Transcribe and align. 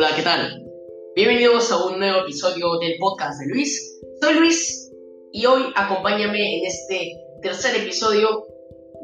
Hola, 0.00 0.14
¿qué 0.14 0.22
tal? 0.22 0.64
Bienvenidos 1.16 1.72
a 1.72 1.84
un 1.84 1.98
nuevo 1.98 2.20
episodio 2.20 2.78
del 2.78 2.92
podcast 3.00 3.40
de 3.40 3.48
Luis. 3.48 4.00
Soy 4.20 4.34
Luis 4.34 4.92
y 5.32 5.44
hoy 5.44 5.72
acompáñame 5.74 6.38
en 6.38 6.66
este 6.66 7.16
tercer 7.42 7.82
episodio 7.82 8.46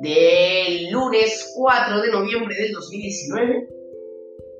del 0.02 0.92
lunes 0.92 1.52
4 1.56 2.00
de 2.00 2.12
noviembre 2.12 2.54
del 2.54 2.70
2019. 2.74 3.68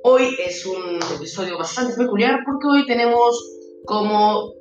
Hoy 0.03 0.35
es 0.45 0.65
un 0.65 0.99
episodio 1.15 1.57
bastante 1.57 1.95
peculiar 1.95 2.41
porque 2.45 2.67
hoy 2.67 2.85
tenemos 2.85 3.41
como 3.85 4.51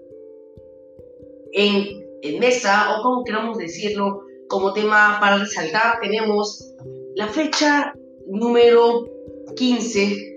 en, 1.55 2.07
en 2.23 2.39
mesa, 2.39 2.97
o 2.97 3.03
como 3.03 3.25
queramos 3.25 3.59
decirlo, 3.59 4.21
como 4.47 4.73
tema 4.73 5.19
para 5.21 5.39
resaltar, 5.39 5.99
tenemos 6.01 6.73
la 7.17 7.27
fecha 7.27 7.93
número 8.29 9.09
15 9.57 10.34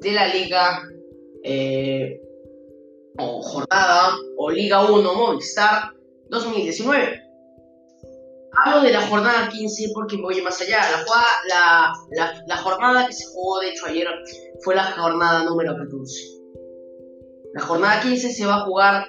de 0.00 0.12
la 0.12 0.28
Liga 0.28 0.82
eh, 1.42 2.20
o 3.18 3.42
jornada 3.42 4.14
o 4.36 4.50
Liga 4.50 4.84
1 4.84 5.14
Movistar 5.14 5.92
2019. 6.28 7.22
Hablo 8.52 8.82
de 8.82 8.92
la 8.92 9.06
jornada 9.06 9.48
15 9.48 9.90
porque 9.94 10.16
voy 10.16 10.40
más 10.42 10.60
allá. 10.60 10.80
La, 11.48 11.92
la, 12.10 12.44
la, 12.46 12.56
jornada 12.56 13.06
que 13.06 13.12
se 13.12 13.26
jugó, 13.26 13.60
de 13.60 13.70
hecho, 13.70 13.86
ayer 13.86 14.06
fue 14.62 14.74
la 14.74 14.84
jornada 14.84 15.44
número 15.44 15.76
14. 15.76 16.38
La 17.54 17.62
jornada 17.62 18.00
15 18.02 18.32
se 18.32 18.46
va 18.46 18.56
a 18.56 18.64
jugar 18.64 19.06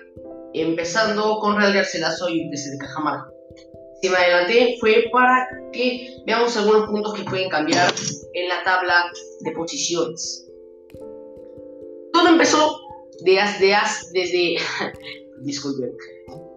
empezando 0.53 1.39
con 1.39 1.57
Real 1.57 1.73
Garcilaso 1.73 2.29
y 2.29 2.47
UTC 2.47 2.71
de 2.71 2.77
Cajamarca. 2.79 3.31
Si 4.01 4.09
me 4.09 4.17
adelanté 4.17 4.77
fue 4.79 5.05
para 5.11 5.47
que 5.73 6.21
veamos 6.25 6.55
algunos 6.55 6.87
puntos 6.87 7.13
que 7.13 7.23
pueden 7.23 7.49
cambiar 7.49 7.93
en 8.33 8.47
la 8.47 8.63
tabla 8.63 9.11
de 9.41 9.51
posiciones. 9.51 10.48
Todo 12.19 12.31
empezó 12.31 12.81
de, 13.21 13.31
de, 13.31 13.75
desde... 14.11 14.57
disculpen. 15.41 15.95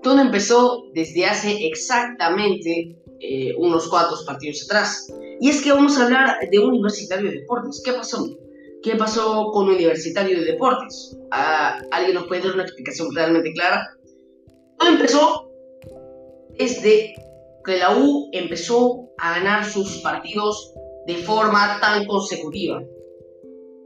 Todo 0.02 0.20
empezó 0.20 0.86
desde 0.92 1.24
hace 1.24 1.68
exactamente 1.68 2.96
eh, 3.20 3.54
unos 3.56 3.86
cuantos 3.88 4.24
partidos 4.24 4.64
atrás. 4.64 5.06
Y 5.40 5.50
es 5.50 5.62
que 5.62 5.70
vamos 5.70 5.96
a 5.96 6.06
hablar 6.06 6.36
de 6.50 6.58
Universitario 6.58 7.30
de 7.30 7.38
Deportes. 7.38 7.80
¿Qué 7.84 7.92
pasó? 7.92 8.26
¿Qué 8.82 8.96
pasó 8.96 9.52
con 9.52 9.68
Universitario 9.68 10.40
de 10.40 10.46
Deportes? 10.46 11.16
Ah, 11.30 11.80
¿Alguien 11.92 12.14
nos 12.14 12.26
puede 12.26 12.42
dar 12.42 12.54
una 12.54 12.64
explicación 12.64 13.14
realmente 13.14 13.52
clara? 13.52 13.88
Todo 14.80 14.88
empezó 14.88 15.48
desde 16.58 17.14
que 17.64 17.78
la 17.78 17.96
U 17.96 18.30
empezó 18.32 19.08
a 19.18 19.38
ganar 19.38 19.64
sus 19.64 19.98
partidos 19.98 20.74
de 21.06 21.14
forma 21.18 21.78
tan 21.80 22.04
consecutiva. 22.06 22.82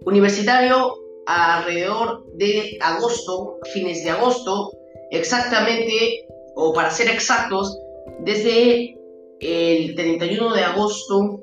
Universitario 0.06 1.05
alrededor 1.26 2.24
de 2.34 2.78
agosto, 2.80 3.58
fines 3.72 4.04
de 4.04 4.10
agosto, 4.10 4.70
exactamente, 5.10 6.26
o 6.54 6.72
para 6.72 6.90
ser 6.90 7.08
exactos, 7.08 7.78
desde 8.20 8.96
el 9.40 9.94
31 9.94 10.54
de 10.54 10.62
agosto 10.62 11.42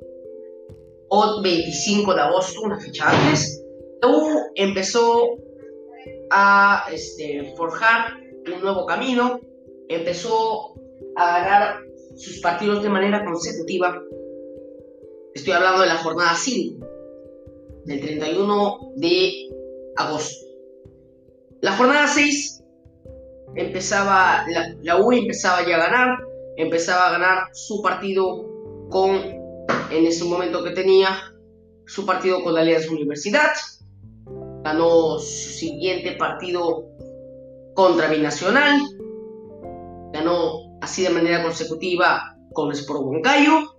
o 1.10 1.42
25 1.42 2.14
de 2.16 2.22
agosto, 2.22 2.62
una 2.62 2.80
fecha 2.80 3.10
antes, 3.10 3.64
U 4.06 4.52
empezó 4.56 5.38
a 6.30 6.86
este, 6.92 7.54
forjar 7.56 8.18
un 8.54 8.62
nuevo 8.62 8.86
camino, 8.86 9.40
empezó 9.88 10.74
a 11.16 11.40
ganar 11.40 11.76
sus 12.16 12.40
partidos 12.40 12.84
de 12.84 12.90
manera 12.90 13.24
consecutiva. 13.24 14.02
Estoy 15.34 15.54
hablando 15.54 15.82
de 15.82 15.88
la 15.88 15.98
jornada 15.98 16.36
5, 16.36 16.86
del 17.86 18.02
31 18.02 18.94
de 18.98 19.32
agosto. 19.98 20.46
La 21.62 21.78
jornada 21.78 22.08
6 22.08 22.64
empezaba, 23.56 24.46
la, 24.82 24.98
U 24.98 25.12
empezaba 25.12 25.66
ya 25.66 25.76
a 25.76 25.90
ganar, 25.90 26.18
empezaba 26.58 27.08
a 27.08 27.12
ganar 27.12 27.48
su 27.54 27.82
partido 27.82 28.46
con, 28.90 29.16
en 29.92 30.06
ese 30.06 30.26
momento 30.26 30.64
que 30.64 30.72
tenía, 30.72 31.10
su 31.86 32.06
partido 32.06 32.44
con 32.44 32.54
la 32.54 32.62
Alianza 32.62 32.92
Universidad, 32.92 33.52
ganó 34.64 35.20
su 35.20 35.50
siguiente 35.50 36.14
partido 36.14 36.86
contra 37.76 38.10
Binacional, 38.10 38.82
ganó 40.14 40.78
así 40.82 41.04
de 41.04 41.10
manera 41.10 41.44
consecutiva 41.44 42.36
con 42.54 42.72
Sport 42.72 43.02
Huancayo, 43.04 43.76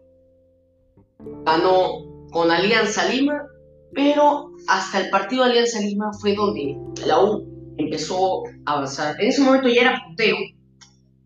ganó 1.44 2.28
con 2.30 2.50
Alianza 2.50 3.06
Lima 3.08 3.46
pero 3.94 4.50
hasta 4.66 5.00
el 5.00 5.10
partido 5.10 5.44
de 5.44 5.50
Alianza 5.50 5.80
Lima 5.80 6.10
fue 6.20 6.34
donde 6.34 6.76
la 7.06 7.22
U 7.22 7.74
empezó 7.78 8.42
a 8.66 8.72
avanzar. 8.72 9.20
En 9.20 9.28
ese 9.28 9.42
momento 9.42 9.68
ya 9.68 9.82
era 9.82 10.02
puntero, 10.06 10.36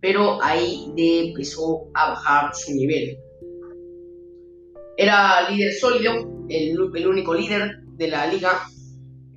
pero 0.01 0.43
ahí 0.43 0.93
de 0.97 1.29
empezó 1.29 1.89
a 1.95 2.11
bajar 2.11 2.55
su 2.55 2.73
nivel. 2.73 3.19
Era 4.97 5.49
líder 5.49 5.73
sólido, 5.75 6.13
el, 6.49 6.79
único 7.07 7.35
líder 7.35 7.83
de 7.97 8.09
la 8.09 8.27
liga. 8.27 8.51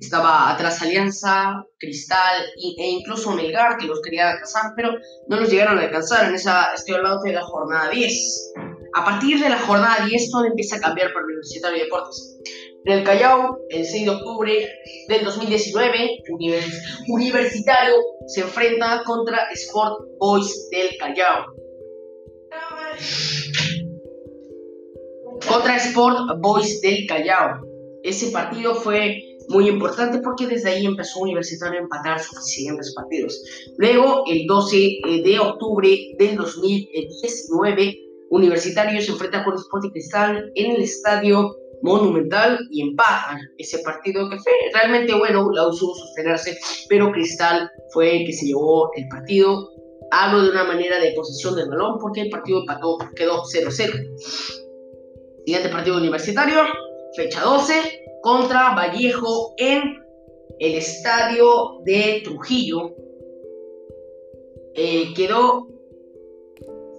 Estaba 0.00 0.50
atrás 0.50 0.82
Alianza, 0.82 1.64
Cristal 1.78 2.42
e 2.56 2.90
incluso 2.90 3.30
Melgar, 3.30 3.76
que 3.78 3.86
los 3.86 4.02
quería 4.02 4.30
alcanzar, 4.30 4.72
pero 4.74 4.94
no 5.28 5.36
los 5.36 5.48
llegaron 5.48 5.78
a 5.78 5.82
alcanzar. 5.82 6.28
En 6.28 6.34
esa, 6.34 6.74
estoy 6.74 6.96
hablando 6.96 7.22
de 7.22 7.34
la 7.34 7.42
jornada 7.42 7.90
10. 7.90 8.52
A 8.94 9.04
partir 9.04 9.38
de 9.38 9.48
la 9.48 9.58
jornada 9.60 10.04
10 10.04 10.30
todo 10.30 10.44
empieza 10.44 10.76
a 10.76 10.80
cambiar 10.80 11.12
para 11.12 11.20
el 11.20 11.26
Universitario 11.26 11.78
de 11.78 11.84
Deportes. 11.84 12.41
En 12.84 12.98
el 12.98 13.04
Callao, 13.04 13.58
el 13.70 13.84
6 13.84 14.04
de 14.04 14.10
octubre 14.10 14.68
del 15.08 15.24
2019, 15.24 16.24
Universitario 17.08 17.94
se 18.26 18.40
enfrenta 18.40 19.02
contra 19.06 19.48
Sport 19.52 20.00
Boys 20.18 20.68
del 20.70 20.88
Callao. 20.98 21.46
Contra 25.48 25.76
Sport 25.76 26.40
Boys 26.40 26.80
del 26.80 27.06
Callao. 27.06 27.60
Ese 28.02 28.32
partido 28.32 28.74
fue 28.74 29.16
muy 29.48 29.68
importante 29.68 30.18
porque 30.18 30.48
desde 30.48 30.70
ahí 30.70 30.84
empezó 30.84 31.20
Universitario 31.20 31.78
a 31.78 31.82
empatar 31.82 32.20
sus 32.20 32.44
siguientes 32.46 32.92
partidos. 32.96 33.40
Luego, 33.76 34.24
el 34.26 34.44
12 34.46 34.76
eh, 34.76 35.22
de 35.22 35.38
octubre 35.38 35.88
del 36.18 36.36
2019, 36.36 37.98
Universitario 38.30 39.00
se 39.00 39.12
enfrenta 39.12 39.44
con 39.44 39.54
Sport 39.54 39.92
Cristal 39.92 40.50
en 40.56 40.72
el 40.72 40.82
estadio 40.82 41.54
monumental 41.82 42.58
y 42.70 42.82
empatan 42.82 43.38
ese 43.58 43.78
partido 43.80 44.28
que 44.30 44.38
fue 44.38 44.52
realmente 44.72 45.14
bueno, 45.14 45.50
la 45.52 45.66
usó 45.68 45.94
sostenerse, 45.94 46.56
pero 46.88 47.12
Cristal 47.12 47.70
fue 47.92 48.18
el 48.18 48.26
que 48.26 48.32
se 48.32 48.46
llevó 48.46 48.90
el 48.96 49.08
partido. 49.08 49.68
Hablo 50.10 50.42
de 50.42 50.50
una 50.50 50.64
manera 50.64 50.98
de 50.98 51.12
posesión 51.12 51.56
del 51.56 51.68
balón 51.68 51.98
porque 52.00 52.22
el 52.22 52.30
partido 52.30 52.60
empató, 52.60 52.98
quedó 53.16 53.42
0-0. 53.42 54.18
Siguiente 55.44 55.68
partido 55.70 55.96
universitario, 55.96 56.62
fecha 57.16 57.40
12, 57.40 57.74
contra 58.22 58.74
Vallejo 58.74 59.54
en 59.56 59.82
el 60.60 60.74
estadio 60.74 61.80
de 61.84 62.20
Trujillo. 62.24 62.94
Eh, 64.74 65.12
quedó 65.14 65.66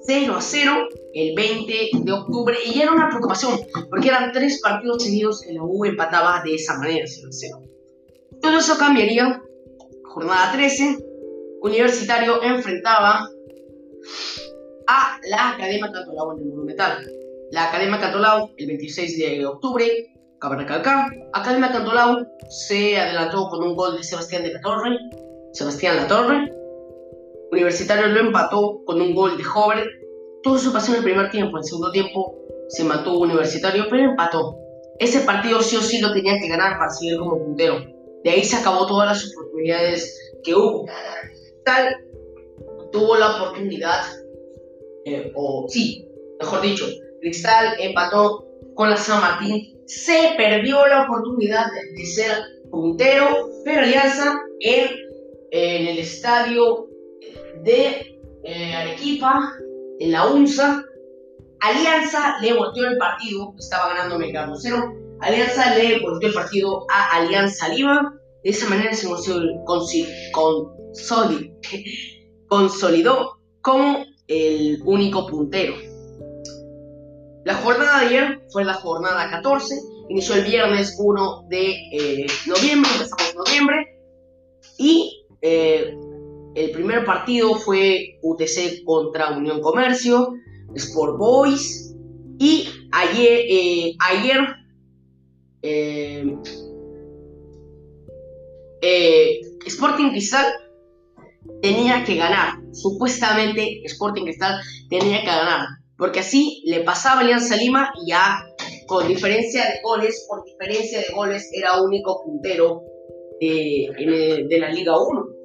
0 0.05 0.35
a 0.35 0.41
0 0.41 0.87
el 1.13 1.35
20 1.35 1.73
de 2.01 2.11
octubre 2.11 2.55
y 2.65 2.81
era 2.81 2.91
una 2.91 3.09
preocupación 3.09 3.59
porque 3.89 4.09
eran 4.09 4.31
tres 4.31 4.59
partidos 4.61 5.03
seguidos 5.03 5.41
que 5.41 5.53
la 5.53 5.63
U 5.63 5.85
empataba 5.85 6.41
de 6.43 6.55
esa 6.55 6.77
manera 6.77 7.05
0 7.07 7.27
a 7.29 7.31
0. 7.31 7.61
Todo 8.41 8.57
eso 8.57 8.77
cambiaría. 8.77 9.41
Jornada 10.03 10.51
13, 10.51 10.97
Universitario 11.61 12.43
enfrentaba 12.43 13.27
a 14.87 15.17
la 15.29 15.49
Academia 15.51 15.91
Cantolao 15.91 16.33
en 16.33 16.39
el 16.39 16.49
Monumental. 16.49 17.09
La 17.51 17.69
Academia 17.69 17.99
Cantolao 17.99 18.51
el 18.57 18.67
26 18.67 19.17
de 19.17 19.45
octubre, 19.45 20.13
cabe 20.39 20.57
recalcar, 20.57 21.07
Academia 21.33 21.71
Cantolao 21.71 22.27
se 22.49 22.99
adelantó 22.99 23.47
con 23.49 23.63
un 23.63 23.75
gol 23.75 23.97
de 23.97 24.03
Sebastián 24.03 24.43
de 24.43 24.53
la 24.53 24.61
Torre, 24.61 24.99
Sebastián 25.53 25.95
La 25.95 26.07
Torre, 26.07 26.51
Universitario 27.53 28.07
lo 28.07 28.19
empató 28.19 28.81
con 28.85 28.99
un 28.99 29.13
gol 29.13 29.37
de 29.37 29.43
Hover. 29.43 29.87
Todo 30.43 30.57
eso 30.57 30.73
pasó 30.73 30.91
en 30.91 30.97
el 30.99 31.03
primer 31.03 31.31
tiempo. 31.31 31.57
En 31.57 31.63
el 31.63 31.63
segundo 31.63 31.91
tiempo 31.91 32.35
se 32.67 32.83
mató 32.83 33.17
Universitario, 33.17 33.85
pero 33.89 34.11
empató. 34.11 34.57
Ese 34.99 35.21
partido 35.21 35.61
sí 35.61 35.75
o 35.75 35.81
sí 35.81 35.99
lo 35.99 36.13
tenía 36.13 36.37
que 36.39 36.49
ganar 36.49 36.77
para 36.77 36.89
seguir 36.89 37.17
como 37.17 37.39
puntero. 37.39 37.79
De 38.23 38.29
ahí 38.29 38.43
se 38.43 38.57
acabó 38.57 38.85
todas 38.85 39.07
las 39.07 39.31
oportunidades 39.31 40.33
que 40.43 40.53
hubo. 40.53 40.85
Tal 41.65 41.95
tuvo 42.91 43.17
la 43.17 43.37
oportunidad, 43.37 44.01
eh, 45.05 45.31
o 45.35 45.65
sí, 45.67 46.07
mejor 46.39 46.61
dicho, 46.61 46.85
Cristal 47.21 47.75
empató 47.79 48.45
con 48.75 48.89
la 48.89 48.97
San 48.97 49.19
Martín. 49.19 49.81
Se 49.87 50.33
perdió 50.37 50.85
la 50.87 51.03
oportunidad 51.03 51.65
de 51.95 52.05
ser 52.05 52.31
puntero, 52.69 53.49
pero 53.65 53.81
Alianza 53.81 54.39
en, 54.59 54.89
en 55.51 55.87
el 55.87 55.97
estadio 55.99 56.87
de 57.63 58.19
eh, 58.43 58.75
Arequipa, 58.75 59.53
en 59.99 60.11
la 60.11 60.27
UNSA. 60.27 60.85
Alianza 61.59 62.39
le 62.41 62.53
volteó 62.53 62.87
el 62.87 62.97
partido, 62.97 63.53
estaba 63.57 63.93
ganando 63.93 64.19
Melgar 64.19 64.49
0. 64.53 64.93
Alianza 65.21 65.75
le 65.75 65.99
volteó 65.99 66.29
el 66.29 66.35
partido 66.35 66.85
a 66.91 67.17
Alianza 67.17 67.69
Lima 67.69 68.13
De 68.43 68.49
esa 68.49 68.67
manera 68.67 68.93
se 68.93 69.07
consolidó 72.49 73.39
como 73.61 74.05
el 74.27 74.81
único 74.85 75.27
puntero. 75.27 75.75
La 77.45 77.55
jornada 77.55 77.99
de 77.99 78.05
ayer 78.05 78.41
fue 78.51 78.63
la 78.63 78.75
jornada 78.75 79.29
14, 79.29 79.75
inició 80.09 80.35
el 80.35 80.45
viernes 80.45 80.95
1 80.97 81.45
de 81.49 81.71
eh, 81.91 82.25
noviembre, 82.47 82.89
empezamos 82.93 83.35
noviembre, 83.35 83.99
y 84.77 85.25
eh, 85.41 85.93
el 86.55 86.71
primer 86.71 87.05
partido 87.05 87.55
fue 87.55 88.19
UTC 88.21 88.83
contra 88.85 89.35
Unión 89.35 89.61
Comercio, 89.61 90.33
Sport 90.75 91.17
Boys, 91.17 91.95
y 92.37 92.67
ayer, 92.91 93.39
eh, 93.49 93.95
ayer 93.99 94.39
Sporting 99.65 100.09
Cristal 100.09 100.45
tenía 101.61 102.03
que 102.03 102.15
ganar. 102.15 102.55
Supuestamente 102.73 103.81
Sporting 103.85 104.23
Cristal 104.23 104.59
tenía 104.89 105.21
que 105.21 105.27
ganar. 105.27 105.67
Porque 105.97 106.19
así 106.19 106.63
le 106.65 106.81
pasaba 106.81 107.21
Alianza 107.21 107.55
Lima 107.55 107.91
y 108.03 108.11
ya 108.11 108.45
con 108.87 109.07
diferencia 109.07 109.63
de 109.65 109.81
goles, 109.81 110.25
por 110.27 110.43
diferencia 110.43 110.99
de 110.99 111.13
goles, 111.15 111.49
era 111.53 111.81
único 111.81 112.23
puntero 112.25 112.81
de 113.39 114.57
la 114.59 114.69
Liga 114.69 114.99
1. 114.99 115.42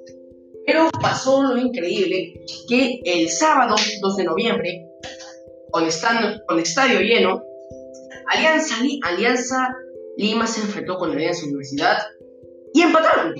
Pero 0.68 0.90
pasó 1.00 1.42
lo 1.42 1.56
increíble 1.56 2.44
que 2.68 3.00
el 3.02 3.30
sábado 3.30 3.74
2 4.02 4.16
de 4.16 4.24
noviembre, 4.24 4.86
con, 5.70 5.88
con 6.46 6.58
estadio 6.58 7.00
lleno, 7.00 7.42
Alianza, 8.26 8.74
Alianza 9.04 9.74
Lima 10.18 10.46
se 10.46 10.60
enfrentó 10.60 10.98
con 10.98 11.12
Alianza 11.12 11.46
Universidad 11.46 11.96
y 12.74 12.82
empataron. 12.82 13.34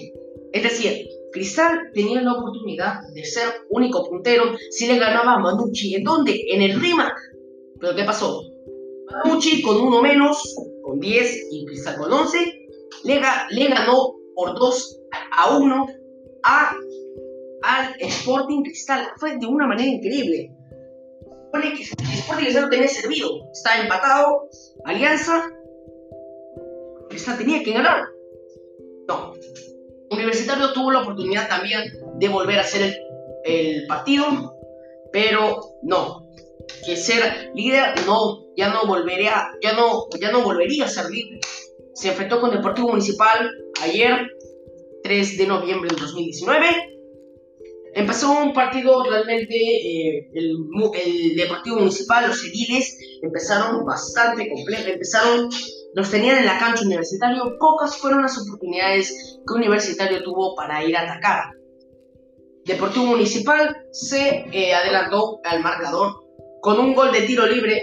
Es 0.55 0.63
decir, 0.63 1.07
Cristal 1.31 1.91
tenía 1.93 2.23
la 2.23 2.33
oportunidad 2.33 2.95
de 3.13 3.23
ser 3.27 3.45
único 3.69 4.09
puntero 4.09 4.57
si 4.71 4.87
le 4.87 4.99
ganaba 4.99 5.35
a 5.35 5.39
Manucci. 5.39 5.97
¿En 5.97 6.05
dónde? 6.05 6.47
En 6.49 6.63
el 6.63 6.81
RIMA. 6.81 7.15
¿Pero 7.79 7.95
qué 7.95 8.05
pasó? 8.05 8.41
Manucci 9.13 9.61
con 9.61 9.79
uno 9.79 10.01
menos, 10.01 10.57
con 10.83 10.99
10 10.99 11.49
y 11.51 11.67
Cristal 11.67 11.99
con 11.99 12.11
11, 12.11 12.39
le, 13.05 13.21
le 13.51 13.69
ganó 13.69 14.15
por 14.35 14.59
2 14.59 15.01
a 15.37 15.59
1 15.59 15.87
a, 16.45 16.73
al 17.63 17.95
Sporting 18.01 18.63
Cristal. 18.63 19.09
Fue 19.17 19.37
de 19.39 19.47
una 19.47 19.67
manera 19.67 19.89
increíble. 19.89 20.53
Que 21.53 21.69
el 21.69 22.19
Sporting 22.19 22.45
Cristal 22.45 22.65
lo 22.65 22.71
tenía 22.71 22.89
servido. 22.89 23.51
Está 23.53 23.81
empatado, 23.81 24.49
Alianza. 24.85 25.51
Cristal 27.09 27.39
tenía 27.39 27.63
que 27.63 27.73
ganar. 27.73 28.09
No, 29.09 29.33
Universitario 30.11 30.73
tuvo 30.73 30.91
la 30.91 31.03
oportunidad 31.03 31.49
también 31.49 31.83
de 32.17 32.29
volver 32.29 32.59
a 32.59 32.63
hacer 32.63 32.95
el, 33.45 33.87
partido, 33.87 34.55
pero 35.13 35.61
no. 35.83 36.29
Que 36.85 36.97
ser 36.97 37.51
líder 37.55 37.95
no, 38.07 38.45
ya 38.57 38.69
no 38.69 38.87
volvería, 38.87 39.49
ya 39.63 39.73
no, 39.73 40.07
ya 40.21 40.31
no 40.31 40.43
volvería 40.43 40.85
a 40.85 40.89
ser 40.89 41.11
líder. 41.11 41.41
Se 41.95 42.09
enfrentó 42.09 42.41
con 42.41 42.51
Deportivo 42.51 42.89
Municipal 42.89 43.51
ayer, 43.83 44.27
3 45.03 45.39
de 45.39 45.47
noviembre 45.47 45.89
del 45.89 45.99
2019. 45.99 46.67
Empezó 47.95 48.33
un 48.43 48.53
partido 48.53 49.03
realmente, 49.05 49.55
eh, 49.55 50.31
el, 50.35 50.57
el, 51.05 51.37
Deportivo 51.37 51.79
Municipal, 51.79 52.29
los 52.29 52.45
ediles, 52.45 52.99
empezaron 53.23 53.85
bastante 53.85 54.49
complejo, 54.49 54.89
empezaron 54.89 55.49
los 55.95 56.11
tenían 56.11 56.39
en 56.39 56.47
la 56.47 56.59
cancha 56.59 56.85
universitario, 56.85 57.57
pocas 57.59 57.97
fueron 57.97 58.23
las 58.23 58.39
oportunidades 58.39 59.41
que 59.47 59.55
Universitario 59.55 60.23
tuvo 60.23 60.55
para 60.55 60.85
ir 60.85 60.97
a 60.97 61.03
atacar. 61.03 61.45
Deportivo 62.65 63.07
Municipal 63.07 63.77
se 63.91 64.45
eh, 64.53 64.75
adelantó 64.75 65.41
al 65.43 65.63
marcador 65.63 66.25
con 66.61 66.79
un 66.79 66.95
gol 66.95 67.13
de 67.13 67.23
tiro 67.23 67.47
libre 67.47 67.83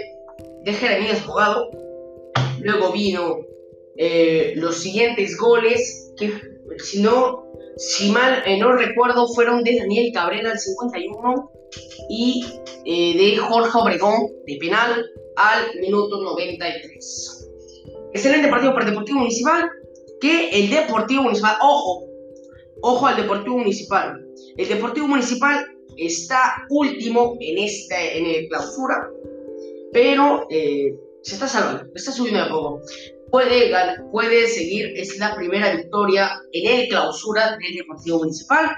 de 0.62 0.72
Jeremías 0.72 1.26
Bogado. 1.26 1.68
Luego 2.60 2.92
vino 2.92 3.36
eh, 3.96 4.54
los 4.56 4.76
siguientes 4.76 5.36
goles 5.36 6.12
que, 6.16 6.32
si 6.78 7.02
no, 7.02 7.44
si 7.76 8.10
mal 8.10 8.42
eh, 8.46 8.58
no 8.58 8.72
recuerdo, 8.72 9.26
fueron 9.28 9.62
de 9.62 9.78
Daniel 9.78 10.10
Cabrera 10.12 10.52
al 10.52 10.58
51 10.58 11.50
y 12.08 12.44
de 12.84 13.36
Jorge 13.38 13.76
Obregón 13.76 14.28
de 14.46 14.56
penal 14.60 15.04
al 15.36 15.80
minuto 15.80 16.22
93. 16.22 17.50
Excelente 18.12 18.48
partido 18.48 18.72
para 18.72 18.86
el 18.86 18.90
Deportivo 18.92 19.18
Municipal. 19.18 19.68
Que 20.20 20.48
el 20.50 20.70
Deportivo 20.70 21.24
Municipal, 21.24 21.56
ojo, 21.60 22.06
ojo 22.80 23.06
al 23.06 23.16
Deportivo 23.16 23.58
Municipal. 23.58 24.26
El 24.56 24.68
Deportivo 24.68 25.06
Municipal 25.06 25.66
está 25.96 26.66
último 26.70 27.36
en 27.40 27.58
esta 27.58 28.02
en 28.02 28.26
el 28.26 28.48
clausura, 28.48 29.10
pero 29.92 30.46
eh, 30.50 30.94
se 31.22 31.34
está 31.34 31.48
salvando, 31.48 31.90
está 31.94 32.12
subiendo 32.12 32.44
de 32.44 32.50
poco. 32.50 32.80
Puede, 34.12 34.48
seguir, 34.48 34.94
es 34.96 35.18
la 35.18 35.36
primera 35.36 35.76
victoria 35.76 36.40
en 36.52 36.80
el 36.80 36.88
clausura 36.88 37.58
del 37.58 37.76
Deportivo 37.76 38.20
Municipal. 38.20 38.70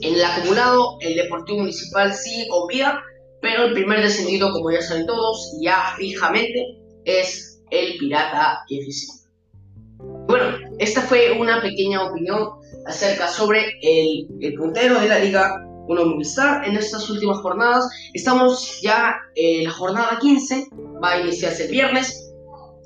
En 0.00 0.14
el 0.14 0.24
acumulado, 0.24 0.96
el 1.00 1.14
Deportivo 1.14 1.58
Municipal 1.58 2.14
sigue 2.14 2.48
con 2.48 2.66
vida, 2.68 3.02
pero 3.42 3.66
el 3.66 3.74
primer 3.74 4.00
descendido, 4.00 4.50
como 4.50 4.70
ya 4.70 4.80
saben 4.80 5.04
todos, 5.04 5.58
ya 5.60 5.92
fijamente, 5.98 6.78
es 7.04 7.60
el 7.70 7.98
pirata 7.98 8.60
FC. 8.70 9.06
Bueno, 10.26 10.56
esta 10.78 11.02
fue 11.02 11.32
una 11.32 11.60
pequeña 11.60 12.04
opinión 12.04 12.48
acerca 12.86 13.28
sobre 13.28 13.78
el, 13.82 14.54
puntero 14.56 15.00
de 15.00 15.08
la 15.08 15.18
Liga 15.18 15.66
1 15.86 16.04
Movistar 16.06 16.66
en 16.66 16.78
estas 16.78 17.10
últimas 17.10 17.40
jornadas. 17.40 17.86
Estamos 18.14 18.80
ya 18.80 19.16
en 19.34 19.64
la 19.64 19.70
jornada 19.70 20.18
15, 20.18 20.68
va 21.04 21.12
a 21.12 21.20
iniciarse 21.20 21.66
el 21.66 21.72
viernes. 21.72 22.27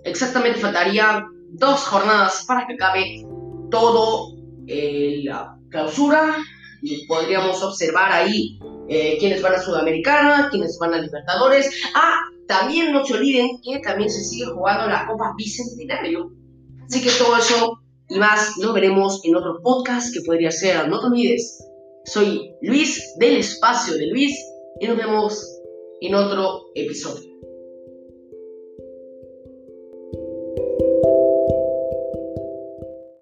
Exactamente 0.04 0.60
faltaría 0.60 1.24
dos 1.50 1.80
jornadas 1.80 2.44
para 2.46 2.66
que 2.66 2.74
acabe 2.74 3.26
todo 3.70 4.34
eh, 4.66 5.22
la 5.24 5.56
clausura. 5.70 6.36
Y 6.82 7.06
podríamos 7.06 7.62
observar 7.62 8.10
ahí 8.10 8.58
eh, 8.88 9.16
quiénes 9.18 9.40
van 9.40 9.54
a 9.54 9.62
Sudamericana, 9.62 10.48
quiénes 10.50 10.78
van 10.80 10.94
a 10.94 10.98
Libertadores. 10.98 11.70
Ah, 11.94 12.20
también 12.48 12.92
no 12.92 13.04
se 13.04 13.14
olviden 13.14 13.60
que 13.62 13.78
también 13.78 14.10
se 14.10 14.24
sigue 14.24 14.46
jugando 14.46 14.88
la 14.88 15.06
Copa 15.06 15.32
Bicentenario. 15.36 16.32
Así 16.84 17.00
que 17.02 17.10
todo 17.10 17.36
eso 17.36 17.78
y 18.08 18.18
más 18.18 18.58
lo 18.58 18.72
veremos 18.72 19.24
en 19.24 19.36
otro 19.36 19.60
podcast 19.62 20.12
que 20.12 20.20
podría 20.20 20.50
ser 20.50 20.88
No 20.88 21.00
olvides. 21.00 21.64
Soy 22.04 22.52
Luis 22.60 23.14
del 23.18 23.36
espacio 23.36 23.94
de 23.94 24.08
Luis 24.08 24.36
y 24.80 24.86
nos 24.86 24.96
vemos 24.96 25.60
en 26.00 26.14
otro 26.14 26.64
episodio. 26.74 27.31